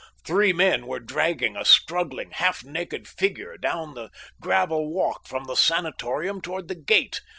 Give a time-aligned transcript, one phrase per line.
[0.25, 5.55] Three men were dragging a struggling, half naked figure down the gravel walk from the
[5.55, 7.21] sanatorium toward the gate.